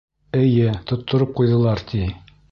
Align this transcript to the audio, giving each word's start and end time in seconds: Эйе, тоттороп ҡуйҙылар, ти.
Эйе, 0.37 0.71
тоттороп 0.91 1.35
ҡуйҙылар, 1.41 1.85
ти. 1.93 2.03